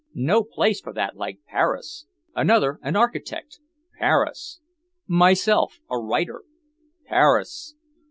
[0.15, 2.07] No place for that like Paris!
[2.35, 3.59] Another an architect
[3.99, 4.59] Paris!
[5.05, 6.41] Myself a writer
[7.05, 7.75] Paris!